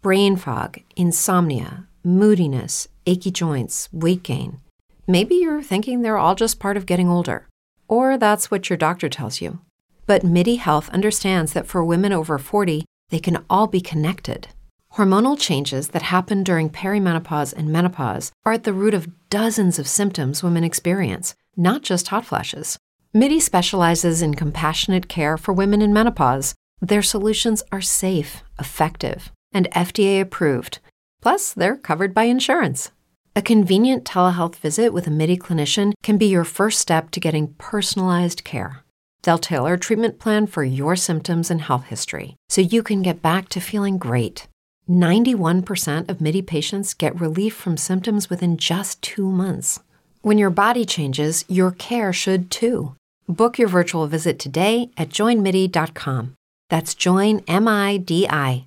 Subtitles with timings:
[0.00, 4.60] brain fog, insomnia, moodiness, achy joints, weight gain.
[5.08, 7.48] Maybe you're thinking they're all just part of getting older,
[7.88, 9.58] or that's what your doctor tells you.
[10.06, 14.48] But MIDI Health understands that for women over 40, they can all be connected.
[14.94, 19.88] Hormonal changes that happen during perimenopause and menopause are at the root of dozens of
[19.88, 22.78] symptoms women experience, not just hot flashes.
[23.12, 26.54] MIDI specializes in compassionate care for women in menopause.
[26.80, 30.78] Their solutions are safe, effective, and FDA approved.
[31.20, 32.90] Plus, they're covered by insurance.
[33.34, 37.54] A convenient telehealth visit with a MIDI clinician can be your first step to getting
[37.54, 38.82] personalized care.
[39.22, 43.22] They'll tailor a treatment plan for your symptoms and health history so you can get
[43.22, 44.48] back to feeling great.
[44.88, 49.80] 91% of MIDI patients get relief from symptoms within just two months.
[50.22, 52.94] When your body changes, your care should too.
[53.28, 56.34] Book your virtual visit today at joinmidi.com.
[56.70, 58.66] That's joinmidi.com.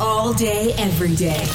[0.00, 1.46] All day, every day.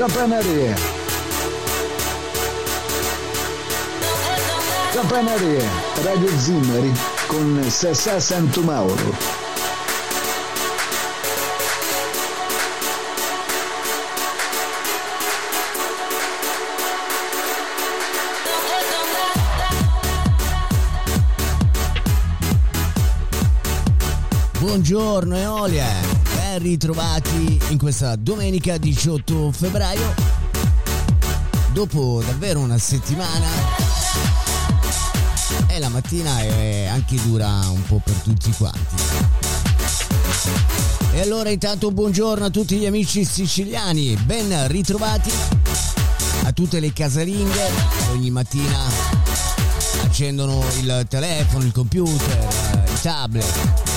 [0.00, 0.74] Campanaria.
[4.94, 5.68] Campanaria,
[6.02, 6.90] Radio Zimmari
[7.26, 9.14] con Sassà Santomauro.
[24.60, 26.19] Buongiorno Eolia,
[26.60, 30.14] ritrovati in questa domenica 18 febbraio.
[31.72, 33.46] Dopo davvero una settimana
[35.66, 38.94] e la mattina è anche dura un po' per tutti quanti.
[41.12, 45.30] E allora intanto buongiorno a tutti gli amici siciliani, ben ritrovati
[46.44, 47.70] a tutte le casalinghe
[48.12, 48.78] ogni mattina
[50.02, 52.48] accendono il telefono, il computer,
[52.86, 53.89] il tablet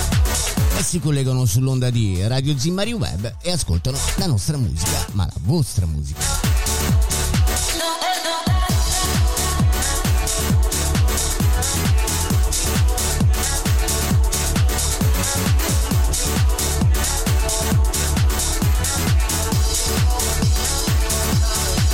[0.93, 5.87] si collegano sull'onda di Radio Zimmari Web e ascoltano la nostra musica, ma la vostra
[5.87, 6.19] musica.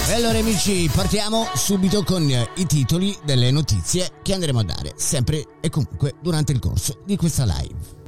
[0.09, 5.45] E allora amici partiamo subito con i titoli delle notizie che andremo a dare sempre
[5.61, 7.98] e comunque durante il corso di questa live.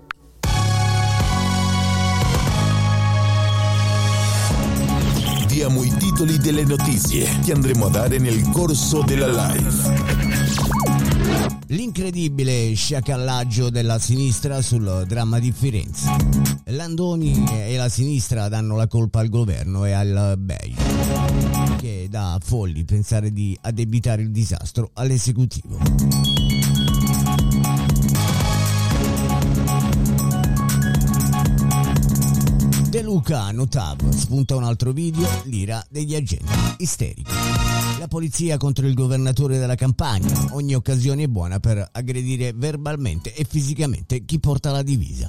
[5.61, 9.93] Diamo i titoli delle notizie che andremo a dare nel corso della live.
[11.67, 16.09] L'incredibile sciacallaggio della sinistra sul dramma di Firenze.
[16.65, 20.75] Landoni e la sinistra danno la colpa al governo e al BEI,
[21.77, 25.77] che dà folli pensare di addebitare il disastro all'esecutivo.
[33.11, 36.45] Luca Notav spunta un altro video, l'ira degli agenti
[36.77, 37.29] isterici.
[37.99, 43.43] La polizia contro il governatore della campagna, ogni occasione è buona per aggredire verbalmente e
[43.43, 45.27] fisicamente chi porta la divisa.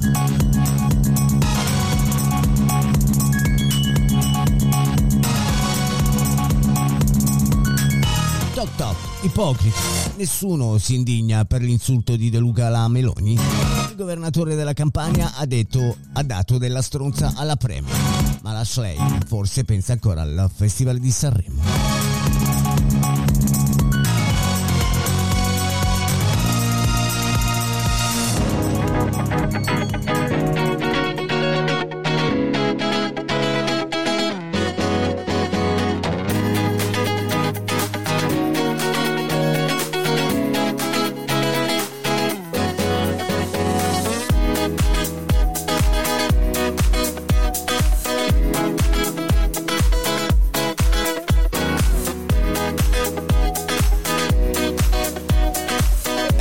[8.76, 9.76] Toc, ipocriti.
[10.17, 13.32] Nessuno si indigna per l'insulto di De Luca alla Meloni.
[13.32, 17.94] Il governatore della Campania ha detto ha dato della stronza alla Premier,
[18.43, 21.62] ma la Schley forse pensa ancora al Festival di Sanremo.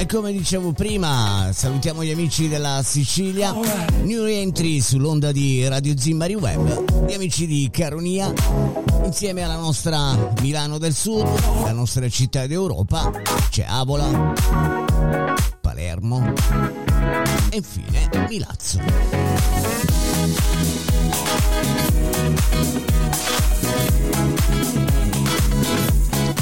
[0.07, 3.53] Come dicevo prima, salutiamo gli amici della Sicilia,
[4.01, 8.33] new entry sull'onda di Radio Zimmari Web, gli amici di Caronia,
[9.05, 11.27] insieme alla nostra Milano del Sud,
[11.63, 13.11] la nostra città d'Europa,
[13.49, 14.33] c'è Avola,
[15.61, 16.33] Palermo
[17.51, 18.79] e infine Milazzo.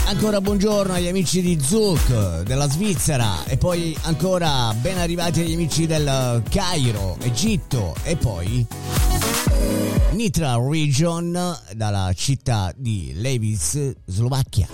[0.09, 5.85] Ancora buongiorno agli amici di Zug della Svizzera e poi ancora ben arrivati agli amici
[5.85, 8.65] del Cairo, Egitto e poi
[10.13, 14.67] Nitra Region dalla città di Levis, Slovacchia.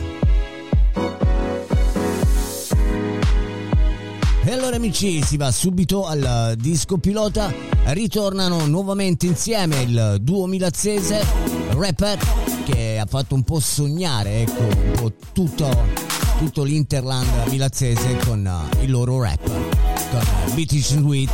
[4.45, 7.53] E allora amici si va subito al disco pilota,
[7.87, 12.17] ritornano nuovamente insieme il duo milazzese, rapper
[12.65, 15.87] che ha fatto un po' sognare ecco, un po' tutto,
[16.37, 19.43] tutto l'interland milazzese con uh, il loro rap.
[19.43, 21.31] Con British Sweet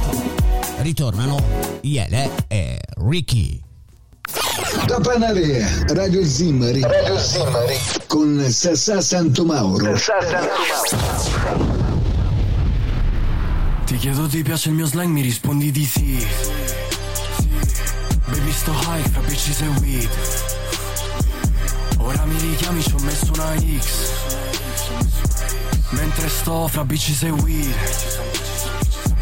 [0.79, 1.41] ritornano
[1.81, 3.61] Iele e Ricky.
[4.85, 6.81] Da Panarea, Radio Zimmari.
[6.81, 7.75] Radio Zimmari.
[8.07, 9.95] Con Sassà Santomauro.
[9.97, 10.41] Sassà
[10.85, 11.79] Santomauro.
[13.85, 16.80] Ti chiedo ti piace il mio slang, mi rispondi di sì.
[18.31, 20.09] Baby sto high, fra bitches e weed.
[21.97, 24.09] Ora mi richiami, ci ho messo una X.
[25.89, 28.70] Mentre sto fra bitches e weed.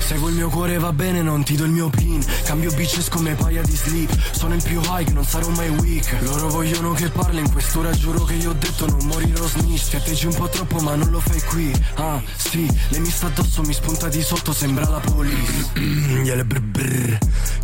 [0.10, 2.20] Seguo il mio cuore va bene, non ti do il mio pin.
[2.44, 6.18] Cambio bitches come paia di sleep Sono il più high, non sarò mai weak.
[6.22, 9.90] Loro vogliono che parli, in quest'ora giuro che io ho detto non morirò snitch.
[9.90, 11.72] Ti atteggi un po' troppo ma non lo fai qui.
[11.98, 15.70] Ah, sì, lei mi sta addosso, mi spunta di sotto, sembra la police.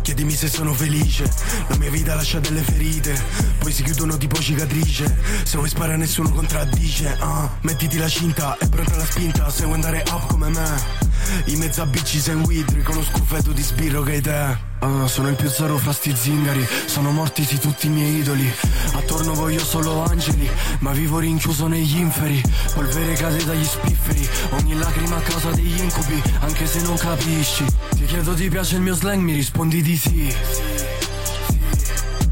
[0.02, 1.28] Chiedimi se sono felice.
[1.66, 3.20] La mia vita lascia delle ferite.
[3.58, 5.18] Poi si chiudono tipo cicatrice.
[5.42, 7.16] Se vuoi sparare nessuno contraddice.
[7.18, 9.50] Ah, mettiti la cinta, è pronta la spinta.
[9.50, 11.06] Se vuoi andare up come me
[11.46, 14.56] in mezzo a bitches and weed riconosco un feto di sbirro che hai te.
[14.80, 16.66] Uh, Sono il più zero fra sti zingari.
[16.86, 18.52] Sono morti sì tutti i miei idoli.
[18.92, 20.48] Attorno voglio solo angeli
[20.80, 22.40] Ma vivo rinchiuso negli inferi.
[22.74, 27.64] Polvere cade dagli spifferi Ogni lacrima a causa degli incubi Anche se non capisci.
[27.90, 29.22] Ti chiedo ti piace il mio slang?
[29.22, 30.34] Mi rispondi di sì.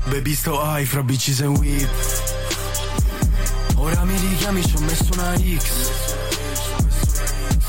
[0.07, 1.89] Baby sto high fra bitches and weed.
[3.77, 6.04] Ora mi richiami ci ho messo una X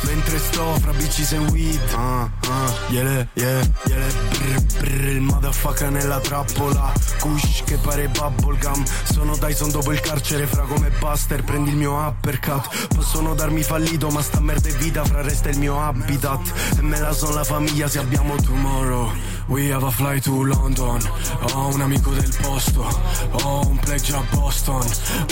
[0.05, 1.81] Mentre sto fra bitches e weed.
[1.93, 6.93] Uh, uh, yeah, yeah, yeah brr, brr, Il motherfucker nella trappola.
[7.19, 8.83] Kush che pare bubblegum.
[9.11, 11.43] Sono Dyson dopo il carcere fra come Buster.
[11.43, 12.87] Prendi il mio uppercut.
[12.95, 16.77] Possono darmi fallito ma sta merda è vita Fra resta il mio habitat.
[16.77, 19.11] E me la son la famiglia se abbiamo tomorrow
[19.47, 20.99] We have a fly to London.
[21.53, 22.81] Ho un amico del posto.
[23.43, 24.83] Ho un pledge a Boston.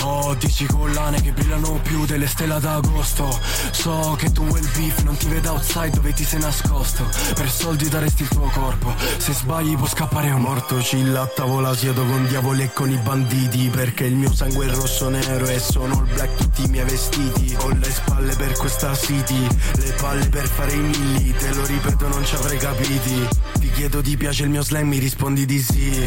[0.02, 3.28] Ho dieci collane che brillano più delle stelle d'agosto
[3.72, 7.04] So che tu vuoi il beef Non ti vedo outside dove ti sei nascosto.
[7.34, 8.94] Per soldi daresti il tuo corpo.
[9.16, 12.96] Se sbagli può scappare un morto Cilla a tavola siedo con diavoli e con i
[12.96, 13.68] banditi.
[13.68, 17.56] Perché il mio sangue è rosso nero E sono il black tutti i miei vestiti.
[17.60, 21.32] Ho le spalle per questa city Le palle per fare i milli.
[21.32, 23.28] Te lo ripeto non ci avrei capiti.
[23.58, 26.06] Ti chiedo ti piace il mio slang mi rispondi di sì.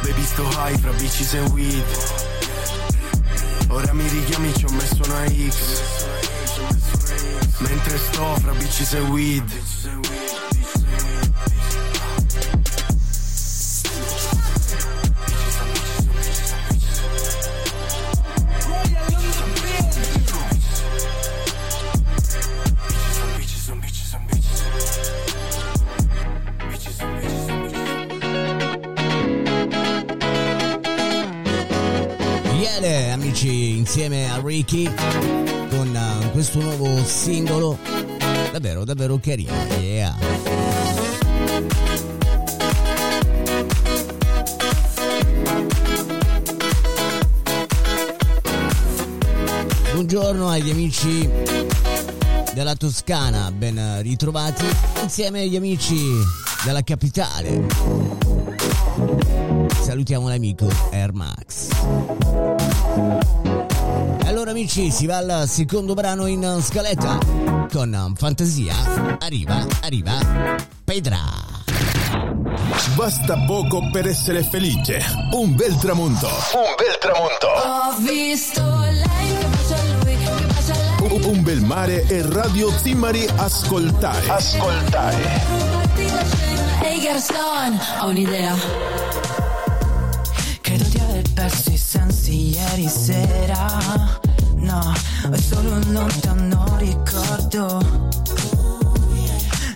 [0.00, 1.84] Baby sto high fra bitches e weed.
[3.68, 5.56] Ora mi richiami ci ho messo una X.
[7.58, 10.19] Mentre sto fra bitches e weed
[32.80, 34.90] Iele, amici, insieme a Ricky
[35.68, 37.76] con uh, questo nuovo singolo
[38.52, 39.52] davvero davvero carino.
[39.78, 40.16] Yeah.
[49.92, 51.28] buongiorno agli amici
[52.54, 54.64] della Toscana, ben ritrovati
[55.02, 55.98] insieme agli amici
[56.64, 59.29] della capitale.
[59.90, 61.68] Salutiamo l'amico Air Max.
[64.24, 67.18] Allora amici, si va al secondo brano in scaletta
[67.72, 69.18] con Fantasia.
[69.18, 70.16] Arriva, arriva,
[70.84, 71.18] Pedra.
[72.94, 75.02] Basta poco per essere felice.
[75.32, 76.28] Un bel tramonto.
[76.28, 77.48] Un bel tramonto.
[77.48, 81.24] Ho visto lei che bacia lui, che bacia a lei.
[81.24, 84.28] Un, bel mare e Radio Zimmari ascoltare.
[84.28, 85.42] Ascoltare.
[86.84, 88.99] Ehi Garçon, ho un'idea.
[92.10, 93.78] Perso i sensi ieri sera.
[94.56, 94.92] No,
[95.30, 97.80] è solo un lontano ricordo.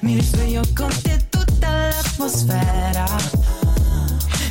[0.01, 3.07] Mi risveglio con te tutta l'atmosfera.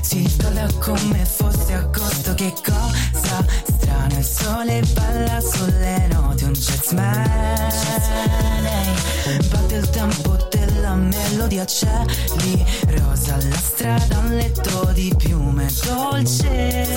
[0.01, 2.33] Si riscalda come fosse agosto.
[2.33, 6.45] Che cosa strana, il sole balla sulle note.
[6.45, 7.71] Un jazzman.
[9.49, 10.33] Batte il tempo
[10.95, 16.87] melodia, cieli rosa, la strada, un letto di piume dolce.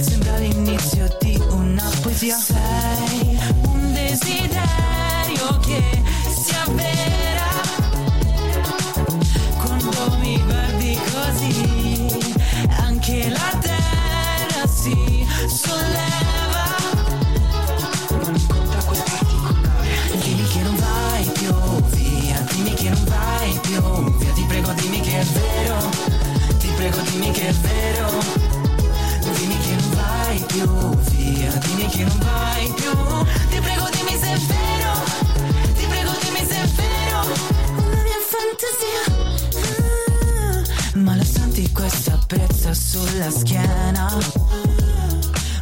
[0.00, 2.36] Sembra l'inizio di una poesia.
[2.36, 6.02] Sei un desiderio che
[6.44, 7.15] si avvera
[43.26, 44.18] sulla schiena?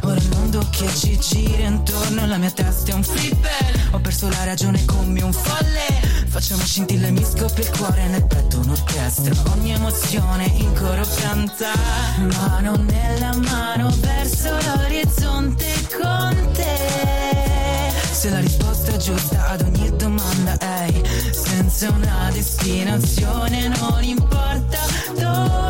[0.03, 3.89] Ora il mondo che ci gira intorno e la mia testa è un flipper.
[3.91, 6.03] Ho perso la ragione come un folle.
[6.27, 11.71] Facciamo scintille, mi scoppia il cuore nel petto un'orchestra Ogni emozione in coro canta
[12.17, 15.65] Mano nella mano verso l'orizzonte
[15.97, 17.93] con te.
[18.11, 20.91] Se la risposta è giusta ad ogni domanda è
[21.31, 24.79] Senza una destinazione non importa
[25.17, 25.64] dove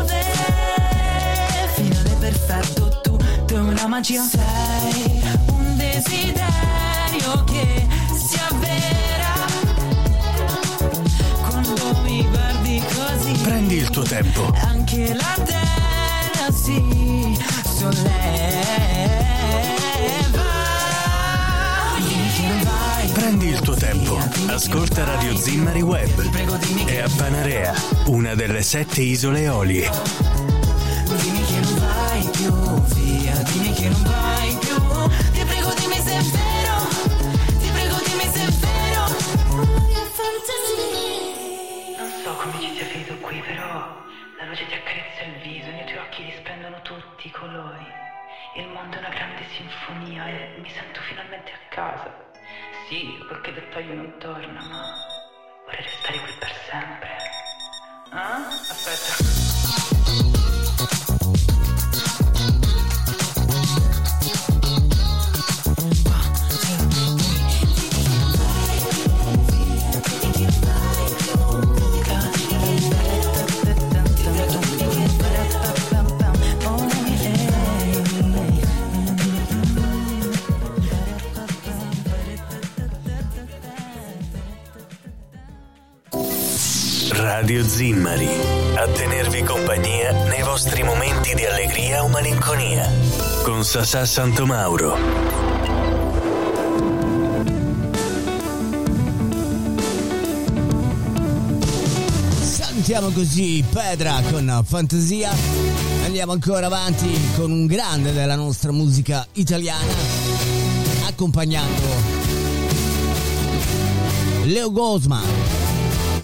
[2.46, 9.34] Perfetto tutto è una magia Sei un desiderio che si avvera
[11.48, 14.52] Quando mi guardi così Prendi il tuo tempo.
[14.64, 17.36] Anche la terra si
[17.76, 18.76] solleva
[23.12, 24.18] Prendi il tuo tempo.
[24.46, 26.30] Ascolta Radio Zimmari Web.
[26.86, 27.74] E a Panarea,
[28.06, 30.35] una delle sette isole Eolie.
[32.36, 32.52] Più
[32.94, 34.76] via, dimmi che non vai più.
[35.32, 36.76] Ti prego dimmi se è vero,
[37.60, 39.02] ti prego dimmi se è vero.
[39.88, 41.96] Mia fantasia.
[41.98, 44.04] Non so come ci sia finito qui, però
[44.38, 47.86] la luce ti accarezza il viso, i miei tuoi occhi risplendono tutti i colori.
[48.56, 52.12] Il mondo è una grande sinfonia e mi sento finalmente a casa.
[52.88, 54.94] Sì, qualche dettaglio non torna, ma
[55.64, 57.16] vorrei restare qui per sempre.
[58.10, 58.46] Ah?
[58.46, 59.24] Aspetta.
[87.26, 88.28] Radio Zimmari.
[88.76, 92.88] A tenervi compagnia nei vostri momenti di allegria o malinconia.
[93.42, 94.96] Con Sasà Santomauro.
[102.42, 105.32] Salutiamo così Pedra con Fantasia.
[106.04, 109.92] Andiamo ancora avanti con un grande della nostra musica italiana,
[111.08, 112.26] accompagnando
[114.44, 115.20] Leo Gosma,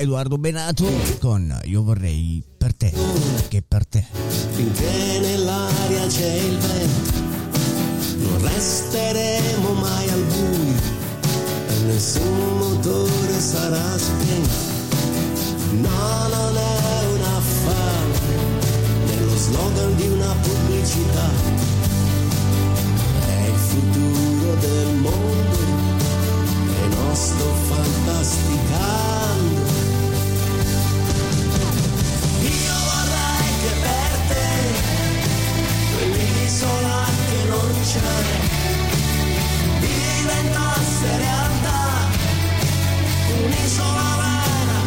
[0.02, 0.84] Edoardo Benato
[1.20, 2.92] con Io vorrei per te,
[3.46, 4.04] che per te.
[4.50, 7.18] finché nell'aria c'è il vento,
[8.16, 10.80] non resteremo mai al buio
[11.68, 14.70] e nessun motore sarà spento.
[15.70, 18.18] No, non è un affare,
[19.06, 21.30] nello slogan di una pubblicità,
[23.24, 25.58] è il futuro del mondo
[26.74, 27.52] e non sto
[37.82, 38.38] carcere
[39.80, 41.80] diventasse realtà,
[43.42, 44.80] un'isola vera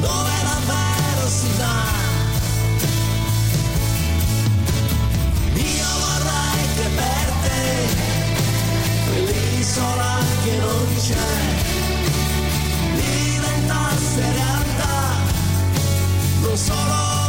[0.00, 1.78] dove davvero si dà.
[5.54, 7.62] Io vorrei che per te
[9.06, 11.32] quell'isola che non c'è
[12.96, 14.98] diventasse realtà,
[16.42, 17.19] non solo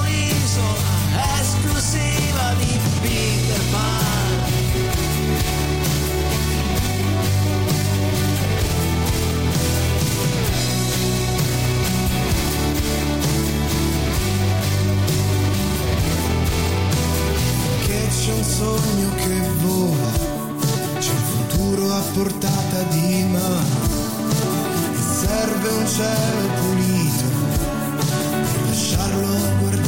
[18.61, 20.11] sogno che vola,
[20.99, 23.89] c'è il futuro a portata di mano.
[24.93, 27.27] E serve un cielo pulito
[28.51, 29.27] per lasciarlo
[29.59, 29.80] guardare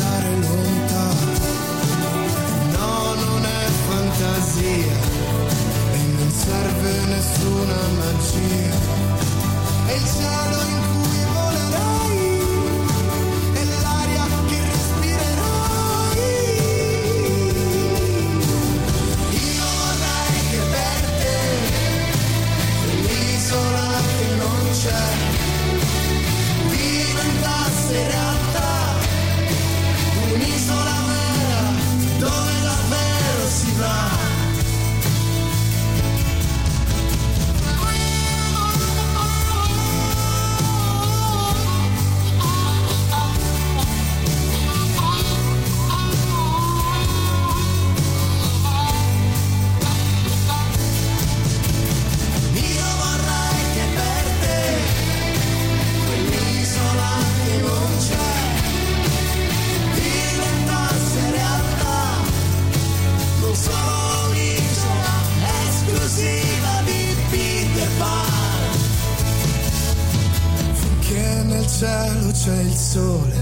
[71.73, 73.35] cielo c'è il sole,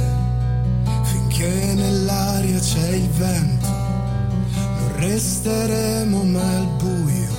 [1.03, 7.29] finché nell'aria c'è il vento, non resteremo mai al buio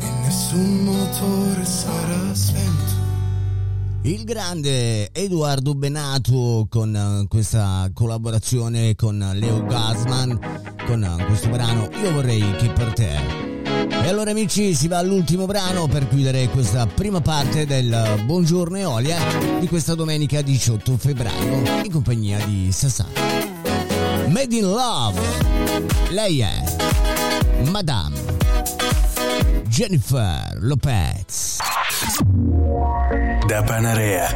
[0.00, 2.98] e nessun motore sarà spento.
[4.02, 10.38] Il grande Edoardo Benato con eh, questa collaborazione con Leo Gasman
[10.86, 13.49] con eh, questo brano Io vorrei che per te.
[13.90, 19.18] E allora amici si va all'ultimo brano per chiudere questa prima parte del Buongiorno Eolia
[19.58, 23.06] di questa domenica 18 febbraio in compagnia di Sassà.
[24.28, 25.20] Made in Love.
[26.10, 26.62] Lei è
[27.70, 28.30] Madame
[29.66, 31.58] Jennifer Lopez.
[33.46, 34.28] Da Panarea,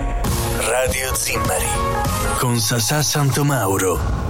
[0.70, 1.66] Radio Zimmari,
[2.38, 4.23] con Sassà Santomauro.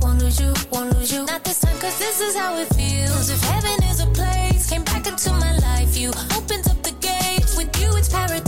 [0.00, 1.24] Won't lose you, won't lose you.
[1.26, 3.30] Not this time, cause this is how it feels.
[3.30, 5.96] If heaven is a place, came back into my life.
[5.96, 8.45] You opened up the gates, with you it's paradise.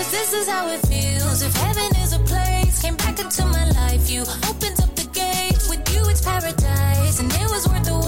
[0.00, 1.42] Cause this is how it feels.
[1.42, 4.08] If heaven is a place, came back into my life.
[4.10, 5.58] You opened up the gate.
[5.68, 7.20] With you, it's paradise.
[7.20, 7.99] And it was worth the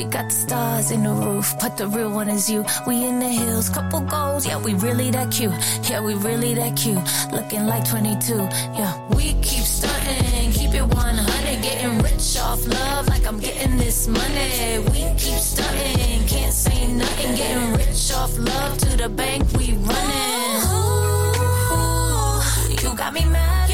[0.00, 2.64] we got the stars in the roof, but the real one is you.
[2.86, 5.52] We in the hills, couple goals, yeah, we really that cute.
[5.90, 7.04] Yeah, we really that cute.
[7.32, 8.34] Looking like 22,
[8.80, 8.92] yeah.
[9.10, 14.78] We keep stunting, keep it 100, getting rich off love like I'm getting this money.
[14.90, 20.62] We keep stunting, can't say nothing, getting rich off love to the bank, we running.
[20.72, 22.40] Ooh,
[22.82, 23.68] you got me mad,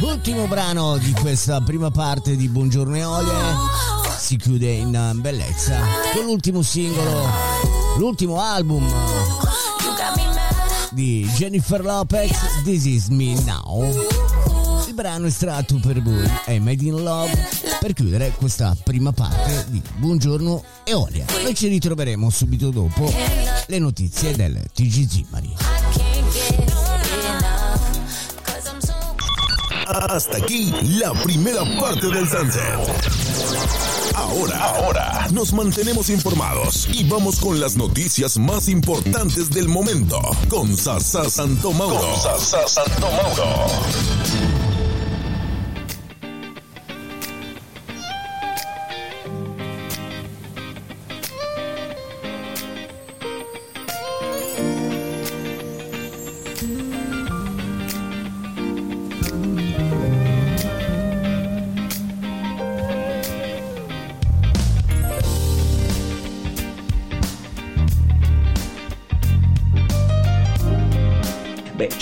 [0.00, 4.01] L'ultimo brano di questa prima parte di Buongiorno Eolie
[4.32, 5.78] si chiude in bellezza
[6.14, 7.28] con l'ultimo singolo,
[7.98, 8.90] l'ultimo album
[10.90, 13.86] di Jennifer Lopez, This Is Me Now.
[14.86, 17.46] Il brano estratto per voi è Made in Love
[17.78, 21.26] per chiudere questa prima parte di Buongiorno Eolia.
[21.42, 23.12] Noi ci ritroveremo subito dopo
[23.66, 25.54] le notizie del TG Zimmari.
[29.84, 33.81] Hasta aquí la primera parte del sunset.
[34.22, 40.76] Ahora, ahora, nos mantenemos informados y vamos con las noticias más importantes del momento con
[40.76, 41.24] Sasa.
[41.98, 44.61] Con Sasa Santo Mauro.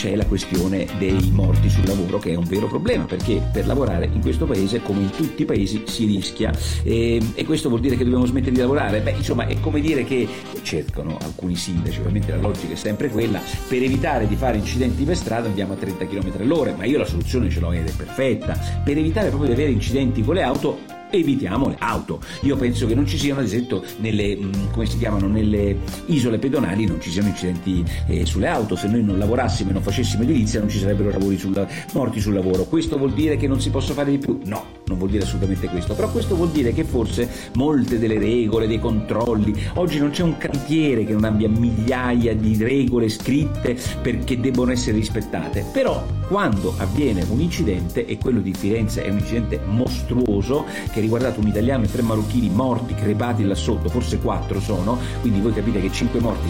[0.00, 4.08] C'è la questione dei morti sul lavoro che è un vero problema perché per lavorare
[4.10, 6.50] in questo paese come in tutti i paesi si rischia
[6.82, 9.00] e, e questo vuol dire che dobbiamo smettere di lavorare?
[9.00, 10.26] Beh insomma è come dire che
[10.62, 15.18] cercano alcuni sindaci, ovviamente la logica è sempre quella, per evitare di fare incidenti per
[15.18, 18.58] strada andiamo a 30 km all'ora, ma io la soluzione ce l'ho ed è perfetta,
[18.82, 22.20] per evitare proprio di avere incidenti con le auto evitiamo le auto.
[22.42, 24.52] Io penso che non ci siano, ad esempio, nelle, mm,
[24.98, 28.76] chiamano, nelle isole pedonali non ci siano incidenti eh, sulle auto.
[28.76, 32.64] Se noi non lavorassimo e non facessimo edilizia non ci sarebbero sul, morti sul lavoro.
[32.64, 34.40] Questo vuol dire che non si possa fare di più?
[34.44, 35.94] No, non vuol dire assolutamente questo.
[35.94, 40.36] Però questo vuol dire che forse molte delle regole, dei controlli, oggi non c'è un
[40.36, 45.64] cantiere che non abbia migliaia di regole scritte perché debbono essere rispettate.
[45.72, 51.02] Però quando avviene un incidente, e quello di Firenze è un incidente mostruoso che ha
[51.02, 55.52] riguardato un italiano e tre marocchini morti, crepati là sotto, forse quattro sono, quindi voi
[55.52, 56.48] capite che cinque morti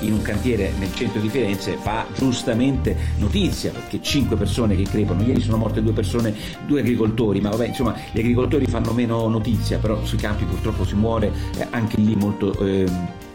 [0.00, 5.22] in un cantiere nel centro di Firenze fa giustamente notizia, perché cinque persone che crepano,
[5.22, 6.34] ieri sono morte due persone,
[6.66, 10.94] due agricoltori, ma vabbè insomma gli agricoltori fanno meno notizia, però sui campi purtroppo si
[10.94, 12.58] muore eh, anche lì molto...
[12.60, 13.26] Eh,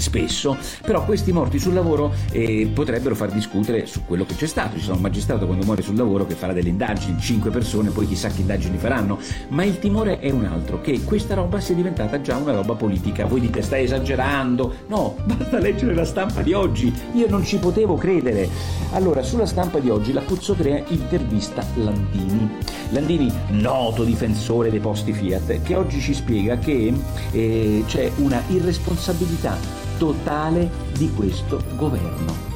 [0.00, 4.76] spesso, però questi morti sul lavoro eh, potrebbero far discutere su quello che c'è stato.
[4.76, 8.06] Ci sono un magistrato quando muore sul lavoro che farà delle indagini, cinque persone, poi
[8.06, 12.20] chissà che indagini faranno, ma il timore è un altro, che questa roba sia diventata
[12.20, 13.26] già una roba politica.
[13.26, 14.74] Voi dite stai esagerando?
[14.88, 18.48] No, basta leggere la stampa di oggi, io non ci potevo credere.
[18.92, 22.48] Allora, sulla stampa di oggi la Cuzzocrea intervista Landini.
[22.90, 26.92] Landini, noto difensore dei posti Fiat, che oggi ci spiega che
[27.32, 32.47] eh, c'è una irresponsabilità totale di questo governo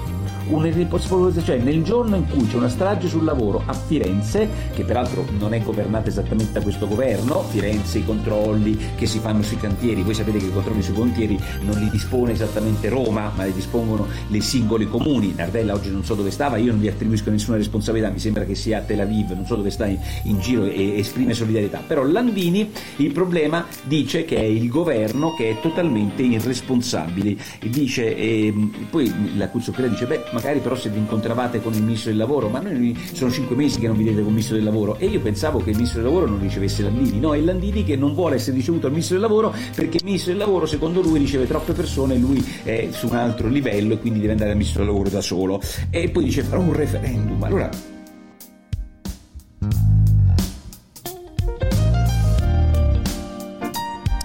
[1.43, 5.55] cioè nel giorno in cui c'è una strage sul lavoro a Firenze, che peraltro non
[5.55, 10.15] è governata esattamente da questo governo, Firenze i controlli che si fanno sui cantieri, voi
[10.15, 14.41] sapete che i controlli sui cantieri non li dispone esattamente Roma, ma li dispongono le
[14.41, 18.19] singole comuni, Nardella oggi non so dove stava, io non vi attribuisco nessuna responsabilità, mi
[18.19, 21.35] sembra che sia a Tel Aviv, non so dove sta in, in giro e esprime
[21.35, 27.37] solidarietà, però Landini il problema dice che è il governo che è totalmente irresponsabile,
[27.69, 28.55] dice, e,
[28.91, 32.49] poi la Cuzzocchera dice, beh, magari però se vi incontravate con il ministro del lavoro,
[32.49, 35.21] ma noi sono cinque mesi che non vedete con il ministro del lavoro e io
[35.21, 38.35] pensavo che il ministro del lavoro non ricevesse Landini, no, è Landini che non vuole
[38.35, 41.73] essere ricevuto al ministro del lavoro perché il ministro del lavoro secondo lui riceve troppe
[41.73, 45.09] persone, lui è su un altro livello e quindi deve andare al ministro del lavoro
[45.09, 45.61] da solo.
[45.91, 47.71] E poi dice farò un referendum, allora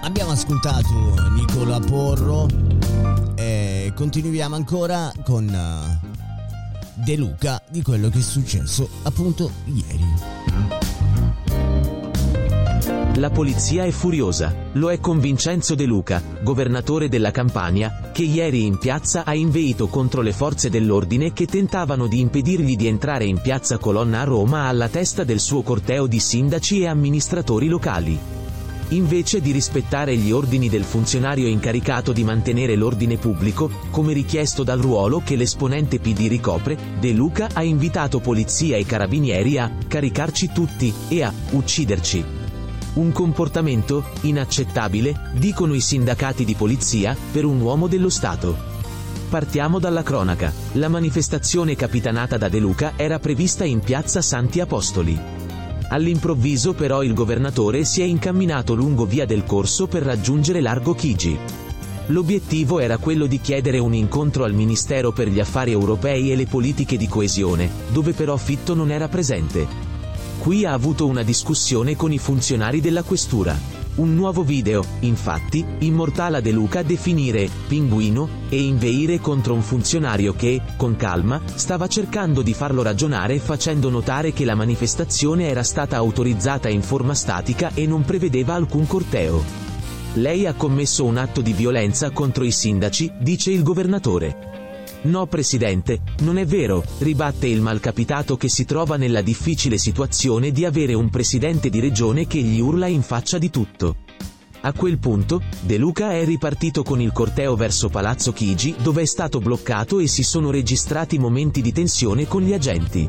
[0.02, 2.46] Abbiamo ascoltato Nicola Porro
[3.36, 6.07] e continuiamo ancora con eh,
[7.04, 10.04] De Luca di quello che è successo appunto ieri.
[13.14, 18.64] La polizia è furiosa, lo è con Vincenzo De Luca, governatore della Campania, che ieri
[18.64, 23.40] in piazza ha inveito contro le forze dell'ordine che tentavano di impedirgli di entrare in
[23.40, 28.37] piazza Colonna a Roma alla testa del suo corteo di sindaci e amministratori locali.
[28.90, 34.80] Invece di rispettare gli ordini del funzionario incaricato di mantenere l'ordine pubblico, come richiesto dal
[34.80, 40.92] ruolo che l'esponente PD ricopre, De Luca ha invitato polizia e carabinieri a caricarci tutti
[41.08, 42.24] e a ucciderci.
[42.94, 48.56] Un comportamento inaccettabile, dicono i sindacati di polizia, per un uomo dello Stato.
[49.28, 50.50] Partiamo dalla cronaca.
[50.72, 55.47] La manifestazione capitanata da De Luca era prevista in piazza Santi Apostoli.
[55.90, 61.38] All'improvviso però il governatore si è incamminato lungo via del corso per raggiungere Largo Chigi.
[62.08, 66.46] L'obiettivo era quello di chiedere un incontro al Ministero per gli Affari Europei e le
[66.46, 69.66] politiche di coesione, dove però Fitto non era presente.
[70.38, 73.77] Qui ha avuto una discussione con i funzionari della questura.
[73.98, 80.60] Un nuovo video, infatti, immortala De Luca definire pinguino e inveire contro un funzionario che,
[80.76, 86.68] con calma, stava cercando di farlo ragionare facendo notare che la manifestazione era stata autorizzata
[86.68, 89.42] in forma statica e non prevedeva alcun corteo.
[90.14, 94.57] Lei ha commesso un atto di violenza contro i sindaci, dice il governatore.
[95.00, 100.64] No Presidente, non è vero, ribatte il malcapitato che si trova nella difficile situazione di
[100.64, 103.96] avere un Presidente di regione che gli urla in faccia di tutto.
[104.62, 109.04] A quel punto, De Luca è ripartito con il corteo verso Palazzo Chigi dove è
[109.04, 113.08] stato bloccato e si sono registrati momenti di tensione con gli agenti.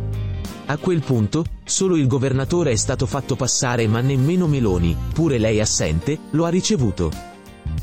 [0.68, 5.60] A quel punto, solo il governatore è stato fatto passare ma nemmeno Meloni, pure lei
[5.60, 7.29] assente, lo ha ricevuto.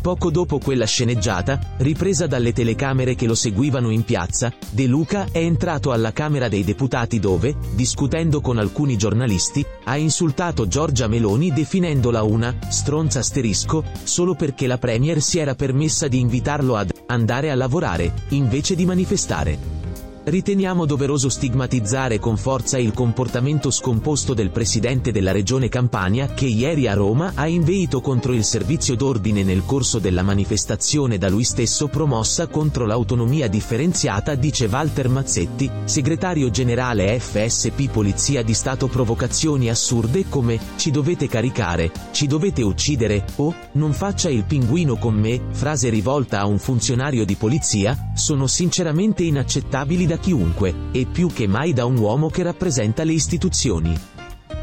[0.00, 5.38] Poco dopo quella sceneggiata, ripresa dalle telecamere che lo seguivano in piazza, De Luca è
[5.38, 12.22] entrato alla Camera dei Deputati dove, discutendo con alcuni giornalisti, ha insultato Giorgia Meloni definendola
[12.22, 17.54] una stronza asterisco, solo perché la Premier si era permessa di invitarlo ad andare a
[17.54, 19.85] lavorare, invece di manifestare.
[20.28, 26.88] Riteniamo doveroso stigmatizzare con forza il comportamento scomposto del presidente della regione Campania che ieri
[26.88, 31.86] a Roma ha inveito contro il servizio d'ordine nel corso della manifestazione da lui stesso
[31.86, 38.88] promossa contro l'autonomia differenziata dice Walter Mazzetti, segretario generale FSP Polizia di Stato.
[38.88, 45.14] Provocazioni assurde come ci dovete caricare, ci dovete uccidere o non faccia il pinguino con
[45.14, 51.28] me, frase rivolta a un funzionario di polizia, sono sinceramente inaccettabili da chiunque, e più
[51.28, 53.98] che mai da un uomo che rappresenta le istituzioni.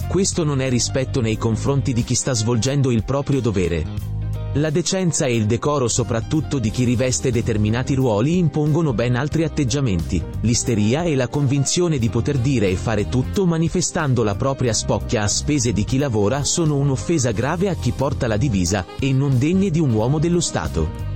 [0.08, 4.12] Questo non è rispetto nei confronti di chi sta svolgendo il proprio dovere.
[4.58, 10.24] La decenza e il decoro soprattutto di chi riveste determinati ruoli impongono ben altri atteggiamenti,
[10.42, 15.28] l'isteria e la convinzione di poter dire e fare tutto manifestando la propria spocchia a
[15.28, 19.72] spese di chi lavora sono un'offesa grave a chi porta la divisa, e non degne
[19.72, 21.13] di un uomo dello Stato.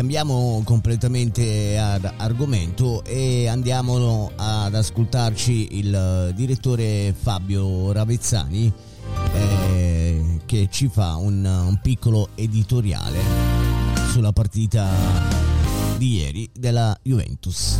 [0.00, 8.72] Cambiamo completamente argomento e andiamo ad ascoltarci il direttore Fabio Ravezzani
[9.34, 13.18] eh, che ci fa un, un piccolo editoriale
[14.10, 14.88] sulla partita
[15.98, 17.78] di ieri della Juventus.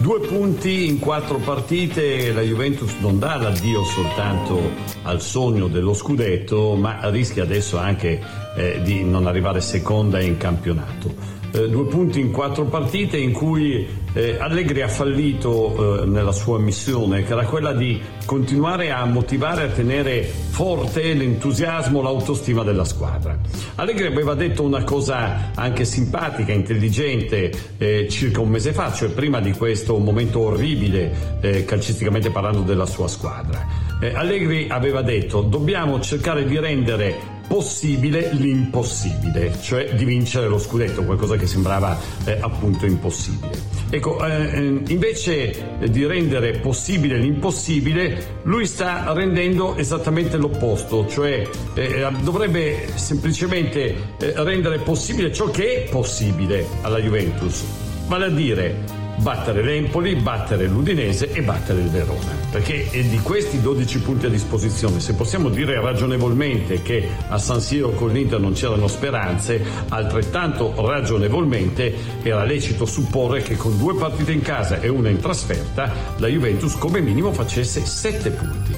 [0.00, 4.60] Due punti in quattro partite, la Juventus non dà l'addio soltanto
[5.02, 11.40] al sogno dello scudetto, ma rischia adesso anche eh, di non arrivare seconda in campionato.
[11.54, 16.58] Eh, due punti in quattro partite in cui eh, Allegri ha fallito eh, nella sua
[16.58, 23.38] missione, che era quella di continuare a motivare, a tenere forte l'entusiasmo, l'autostima della squadra.
[23.74, 29.38] Allegri aveva detto una cosa anche simpatica, intelligente, eh, circa un mese fa, cioè prima
[29.40, 33.66] di questo momento orribile, eh, calcisticamente parlando della sua squadra.
[34.00, 41.04] Eh, Allegri aveva detto dobbiamo cercare di rendere possibile l'impossibile, cioè di vincere lo scudetto,
[41.04, 43.60] qualcosa che sembrava eh, appunto impossibile.
[43.90, 52.08] Ecco, eh, eh, invece di rendere possibile l'impossibile, lui sta rendendo esattamente l'opposto, cioè eh,
[52.22, 57.64] dovrebbe semplicemente eh, rendere possibile ciò che è possibile alla Juventus,
[58.06, 62.36] vale a dire battere l'Empoli, battere l'Udinese e battere il Verona.
[62.50, 67.90] Perché di questi 12 punti a disposizione, se possiamo dire ragionevolmente che a San Siro
[67.90, 74.42] con l'Inter non c'erano speranze, altrettanto ragionevolmente era lecito supporre che con due partite in
[74.42, 78.74] casa e una in trasferta la Juventus come minimo facesse 7 punti,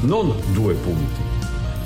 [0.00, 1.35] non 2 punti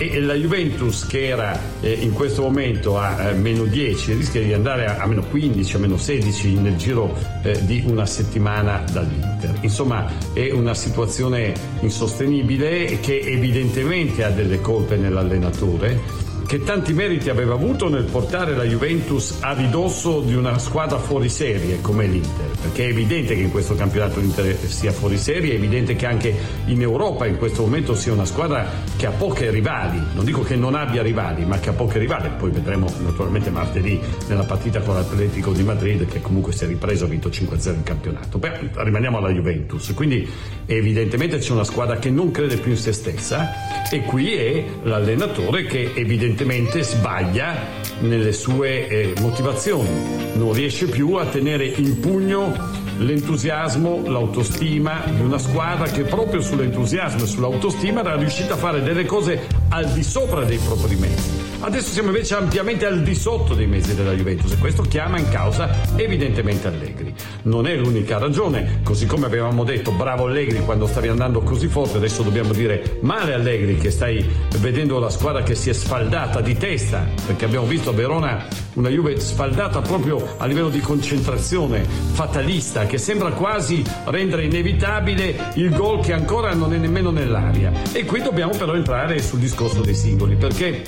[0.00, 4.54] e la Juventus che era eh, in questo momento a eh, meno 10 rischia di
[4.54, 9.58] andare a, a, meno 15, a meno 16 nel giro eh, di una settimana dall'Inter.
[9.60, 17.54] Insomma è una situazione insostenibile che evidentemente ha delle colpe nell'allenatore che tanti meriti aveva
[17.54, 22.86] avuto nel portare la Juventus a ridosso di una squadra fuori serie come l'Inter, perché
[22.86, 26.34] è evidente che in questo campionato l'Inter sia fuori serie, è evidente che anche
[26.64, 30.56] in Europa in questo momento sia una squadra che ha poche rivali, non dico che
[30.56, 34.96] non abbia rivali, ma che ha poche rivali, poi vedremo naturalmente martedì nella partita con
[34.96, 38.38] l'Atletico di Madrid che comunque si è ripreso, ha vinto 5-0 in campionato.
[38.38, 40.28] Beh, rimaniamo alla Juventus, quindi
[40.66, 43.52] evidentemente c'è una squadra che non crede più in se stessa
[43.88, 47.54] e qui è l'allenatore che evidentemente evidentemente sbaglia
[48.00, 49.88] nelle sue eh, motivazioni,
[50.34, 52.52] non riesce più a tenere in pugno
[52.98, 59.04] l'entusiasmo, l'autostima di una squadra che proprio sull'entusiasmo e sull'autostima era riuscita a fare delle
[59.04, 61.48] cose al di sopra dei propri mezzi.
[61.62, 65.28] Adesso siamo invece ampiamente al di sotto dei mezzi della Juventus e questo chiama in
[65.28, 67.14] causa evidentemente Allegri.
[67.42, 71.98] Non è l'unica ragione, così come avevamo detto bravo Allegri quando stavi andando così forte,
[71.98, 74.26] adesso dobbiamo dire male Allegri che stai
[74.58, 78.88] vedendo la squadra che si è sfaldata di testa, perché abbiamo visto a Verona una
[78.88, 86.00] Juve sfaldata proprio a livello di concentrazione, fatalista, che sembra quasi rendere inevitabile il gol
[86.00, 87.70] che ancora non è nemmeno nell'aria.
[87.92, 90.82] E qui dobbiamo però entrare sul discorso dei singoli, perché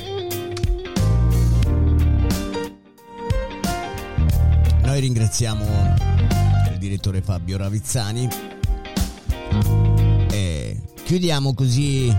[4.83, 5.65] Noi ringraziamo
[6.71, 8.29] il direttore Fabio Ravizzani
[10.31, 12.15] e chiudiamo così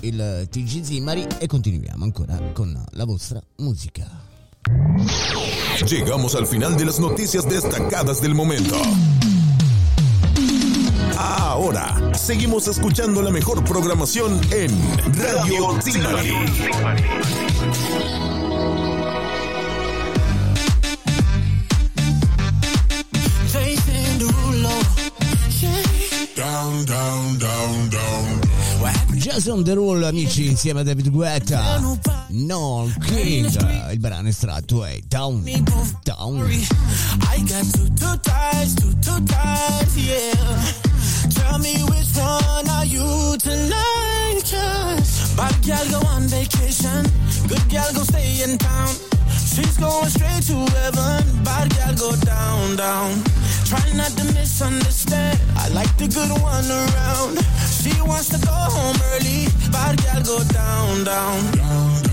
[0.00, 4.04] il TG Zimmari e continuiamo ancora con la vostra música.
[5.84, 8.76] Llegamos al final de las noticias destacadas del momento.
[11.16, 14.70] Ahora, seguimos escuchando la mejor programación en
[15.14, 15.78] Radio
[24.18, 24.68] Derulo.
[26.36, 28.40] Down, down, down, down.
[29.18, 31.80] Jason Derulo amici insieme a David Guetta
[32.28, 35.42] No King il brano estratto è Down
[36.04, 41.05] Down I got two, two ties, two, two ties, yeah.
[41.30, 44.42] Tell me which one are you tonight?
[44.50, 47.02] Cause bad gal go on vacation,
[47.48, 48.88] good gal go stay in town.
[49.28, 53.22] She's going straight to heaven, bad gal go down, down.
[53.64, 57.38] Try not to misunderstand, I like the good one around.
[57.80, 60.36] She wants to go home early, bad gal go.
[60.44, 62.05] Down, down, down,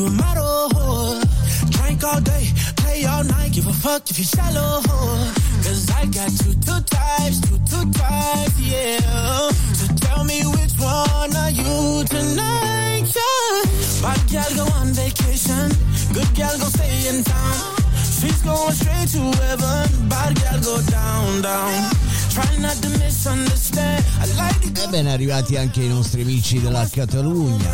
[0.00, 1.20] You model.
[1.68, 3.52] Drink all day, play all night.
[3.52, 4.80] Give a fuck if you're shallow.
[5.60, 9.50] Cause I got two, two types, two, two types, yeah.
[9.76, 14.00] So tell me which one are you tonight, yeah.
[14.00, 15.68] Bad gal go on vacation.
[16.14, 17.76] Good gal go stay in town.
[17.92, 20.08] She's going straight to heaven.
[20.08, 21.99] Bad gal go down, down.
[22.30, 24.04] Try not to misunderstand.
[24.20, 27.68] I like it E ben arrivati anche i nostri amici della Catalogna.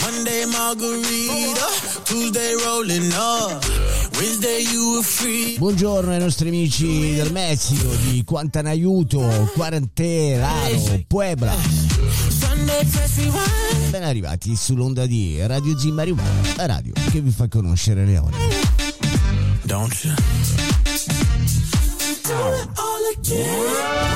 [0.00, 1.66] Monday margarita.
[2.04, 3.85] Tuesday rolling up.
[4.16, 5.58] Wednesday you were free.
[5.58, 11.54] Buongiorno ai nostri amici del Messico di Guantanaiuto, Quaranteraro, Puebla.
[13.90, 18.36] Ben arrivati sull'onda di Radio Zimmari Web, la radio che vi fa conoscere le ore
[19.64, 20.14] Don't you?
[23.22, 24.15] Do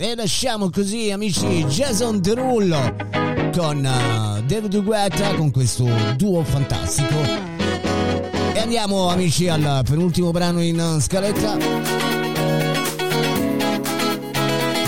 [0.00, 2.94] E lasciamo così amici Jason Derulo
[3.52, 7.16] con uh, David Guetta con questo duo fantastico
[8.52, 11.56] E andiamo amici al penultimo brano in scaletta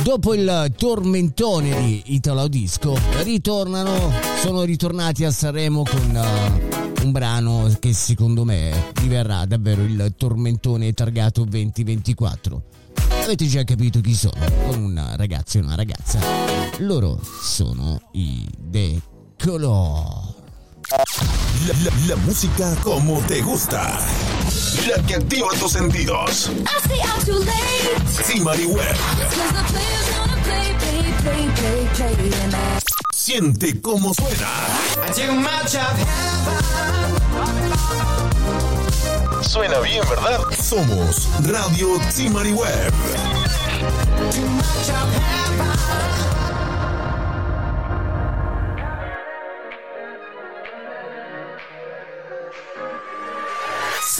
[0.05, 7.69] Dopo il tormentone di Italo Disco, ritornano, sono ritornati a Sanremo con uh, un brano
[7.81, 12.63] che secondo me diverrà davvero il tormentone targato 2024.
[13.31, 14.35] Avete già capito chi sono,
[14.67, 16.19] con un ragazzo e una ragazza.
[16.79, 19.01] Loro sono i The
[19.41, 20.35] Color.
[20.89, 24.01] La, la- la música como te gusta.
[24.89, 26.51] La que activa tus sentidos.
[28.25, 28.97] Zimari Web.
[33.15, 34.51] Siente cómo suena.
[39.43, 40.41] Suena bien, ¿verdad?
[40.59, 42.93] Somos Radio Zimari Web.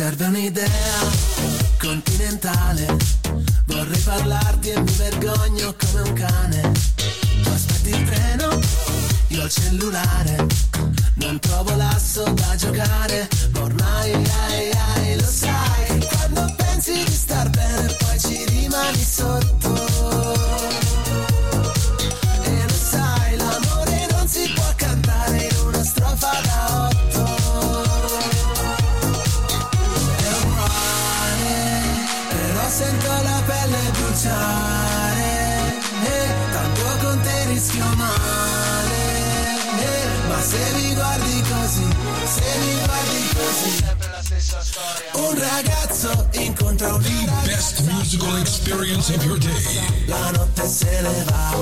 [0.01, 0.71] serve un'idea
[1.79, 2.97] continentale.
[3.67, 6.73] Vorrei parlarti e mi vergogno come un cane.
[7.43, 8.59] Tu aspetti il treno,
[9.31, 10.47] io il cellulare.
[11.15, 15.90] Non trovo l'asso da giocare, ma ormai ai, ai, lo sai.
[46.83, 50.07] Un The best musical experience of your day.
[50.07, 51.57] la notte se va.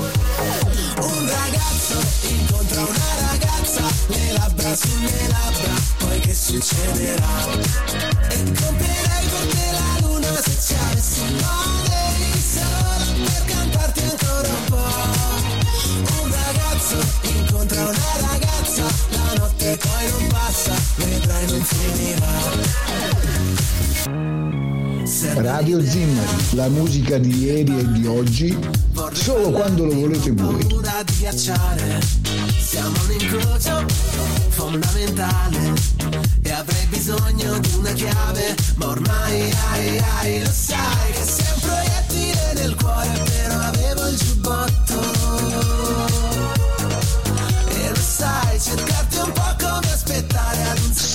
[1.01, 1.99] Un ragazzo
[2.29, 7.47] incontra una ragazza, le labbra sulle labbra, poi che succederà?
[8.29, 9.08] E
[25.41, 28.57] Radio Zimmari, la musica di ieri e di oggi,
[29.13, 30.67] solo quando lo volete voi.
[32.59, 33.85] Siamo un incrocio
[34.49, 35.73] fondamentale
[36.41, 41.23] E avrei bisogno di una chiave Ma ormai ai ai lo sai Che
[41.53, 43.78] un proiettile nel cuore Però avevo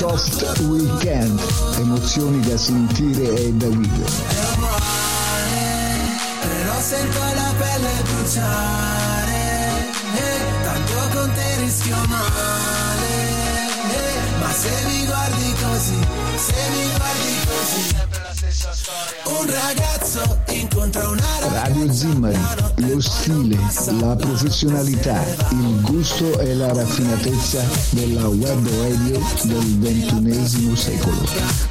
[0.05, 1.41] Soft Weekend,
[1.79, 4.13] emozioni da sentire e da vivere.
[6.43, 13.15] Però sento la pelle bruciare eh, Tanto con te rischio male
[13.95, 15.99] eh, Ma se mi guardi così,
[16.37, 18.14] se mi guardi così
[18.87, 22.39] Un ragazzo incontra una ragazza Radio Zimmari,
[22.75, 23.59] lo stile,
[23.99, 31.27] la professionalità, il gusto e la raffinatezza della web radio del ventunesimo secolo,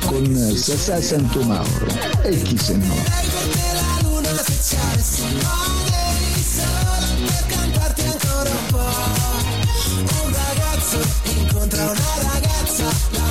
[0.05, 1.86] con Sassà Santomauro
[2.24, 2.95] e chi se no.
[10.24, 13.22] Un ragazzo incontra una ragazza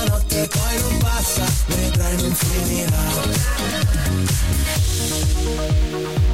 [0.72, 3.04] Poi non passa, vedrai non finirà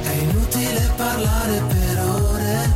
[0.01, 2.73] È inutile parlare per ore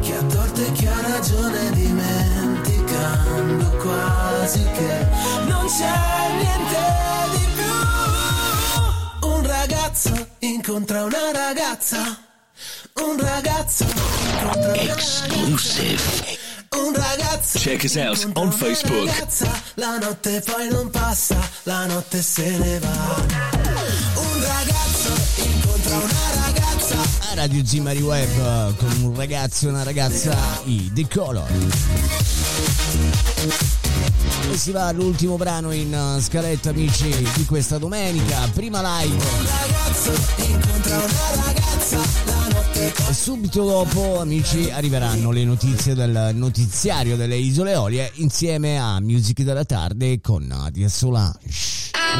[0.00, 5.06] Chi ha torto e chi ha ragione dimenticando quasi che
[5.46, 6.78] Non c'è niente
[7.30, 7.72] di più.
[9.28, 12.18] Un ragazzo incontra una ragazza
[13.02, 16.45] Un ragazzo incontra una Exclusive.
[16.76, 19.06] Un ragazzo Check us out on Facebook.
[19.06, 23.24] ragazza, la notte poi non passa, la notte se ne va.
[24.14, 25.12] Un ragazzo
[25.44, 26.96] incontra una ragazza.
[27.30, 31.50] A Radio Zimmari Web con un ragazzo e una ragazza i The Color.
[34.50, 39.16] E si va all'ultimo brano in eh, scaletta amici di questa domenica, prima live.
[39.44, 41.98] Ragazzo incontra una ragazza,
[42.78, 49.40] E subito dopo amici arriveranno le notizie del notiziario delle Isole Olie insieme a Music
[49.40, 51.48] della Tarde con Nadia Solange.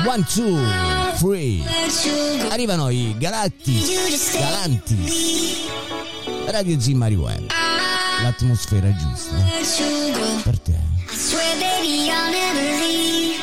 [0.06, 0.58] One, two,
[1.18, 1.62] three.
[2.48, 5.12] Arrivano i Galattis, Galantis.
[6.46, 7.50] Radio Zimmari Web.
[8.22, 9.34] L'atmosfera giusta
[10.42, 10.72] per te.
[10.72, 13.36] I swear, baby, I'll never leave.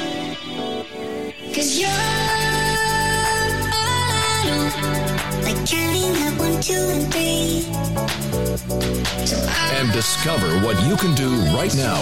[1.54, 2.23] Cause you're
[5.72, 7.62] and three.
[9.26, 12.02] So I And discover what you can do right now.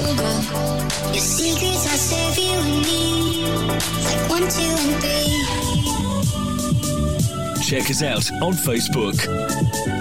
[1.12, 3.46] Your secrets I serve you and me.
[4.06, 5.30] Like one, two, and three.
[7.64, 10.01] Check us out on Facebook.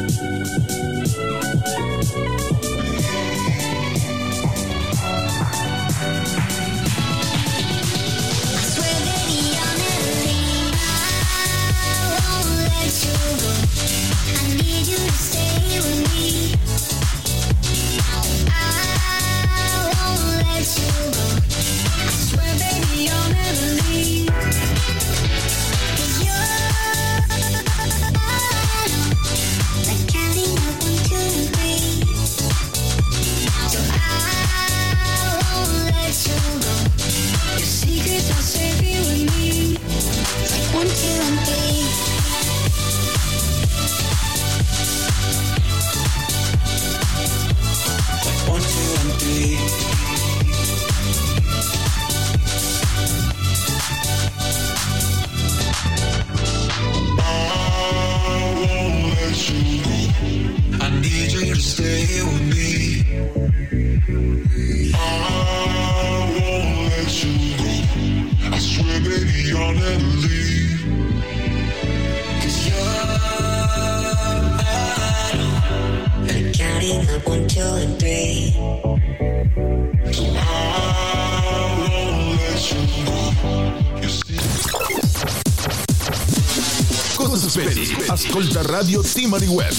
[88.71, 89.75] Radio Timari Web.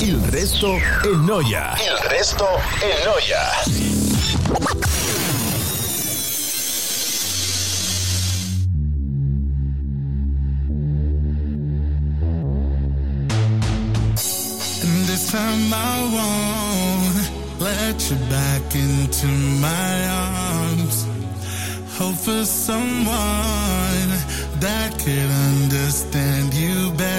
[0.00, 1.72] Il resto è noia.
[1.80, 2.46] Il resto
[2.78, 3.40] è noia.
[14.82, 19.26] And this time I won't let you back into
[19.58, 21.06] my arms.
[21.96, 24.10] Hope for someone
[24.60, 27.13] that could understand you better.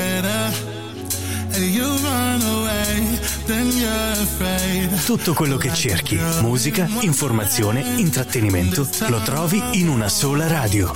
[5.06, 10.92] Tutto quello che cerchi, musica, informazione, intrattenimento, lo trovi in una sola radio.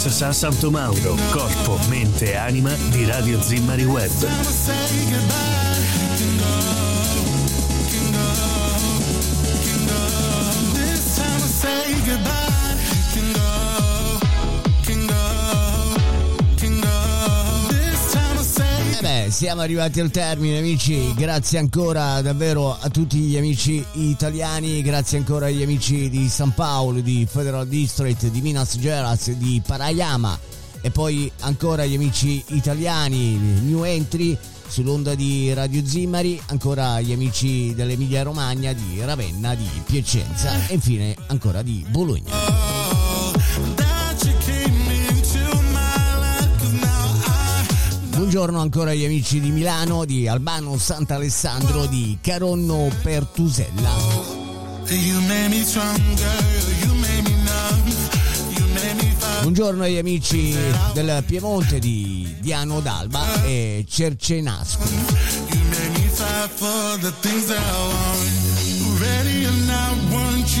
[0.00, 4.10] Lui è Sasà Santomauro, corpo, mente e anima di Radio Zimmari Web.
[11.50, 12.49] Say goodbye.
[19.30, 25.46] Siamo arrivati al termine amici, grazie ancora davvero a tutti gli amici italiani, grazie ancora
[25.46, 30.38] agli amici di San Paolo, di Federal District, di Minas Gerais, di Parayama.
[30.80, 37.72] E poi ancora agli amici italiani, new entry sull'onda di Radio Zimmari, ancora agli amici
[37.74, 40.66] dell'Emilia Romagna, di Ravenna, di Piacenza.
[40.66, 42.79] E infine ancora di Bologna.
[48.20, 53.94] Buongiorno ancora agli amici di Milano, di Albano Sant'Alessandro, di Caronno Pertusella.
[59.40, 60.54] Buongiorno agli amici
[60.92, 64.84] del Piemonte di Diano d'Alba e Cercenasco.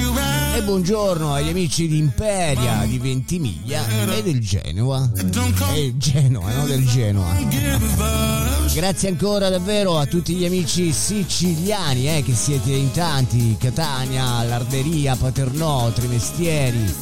[0.00, 3.86] You E buongiorno agli amici di Imperia, di Ventimiglia
[4.16, 5.10] e del Genoa.
[5.74, 6.66] E Genoa, no?
[6.66, 7.36] Del Genoa.
[8.74, 13.56] Grazie ancora davvero a tutti gli amici siciliani, eh, che siete in tanti.
[13.58, 16.94] Catania, Larderia, Paternò, Tremestieri,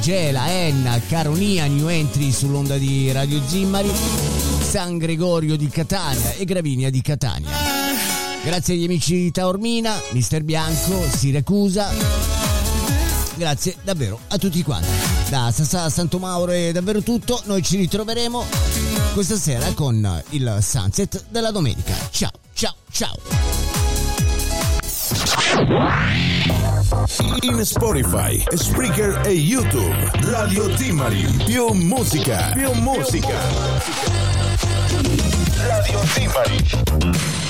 [0.00, 3.90] Gela, Enna, Caronia, New Entry sull'onda di Radio Zimmari,
[4.60, 7.50] San Gregorio di Catania e Gravinia di Catania.
[8.42, 12.29] Grazie agli amici di Taormina, Mister Bianco, Siracusa.
[13.40, 14.86] Grazie davvero a tutti quanti.
[15.30, 17.40] Da Sassà Santo Mauro è davvero tutto.
[17.46, 18.44] Noi ci ritroveremo
[19.14, 21.94] questa sera con il sunset della domenica.
[22.10, 23.16] Ciao, ciao, ciao.
[27.40, 30.10] In Spotify, Spreaker e YouTube.
[30.16, 31.22] Radio Timari.
[31.46, 32.50] Più musica.
[32.52, 33.38] Più musica.
[35.56, 37.49] Radio Timari.